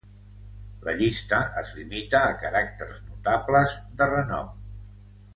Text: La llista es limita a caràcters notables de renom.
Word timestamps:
La 0.85 0.93
llista 1.01 1.41
es 1.61 1.73
limita 1.79 2.21
a 2.29 2.33
caràcters 2.45 2.97
notables 3.11 3.75
de 4.01 4.09
renom. 4.13 4.49